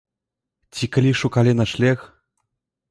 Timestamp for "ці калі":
0.77-1.11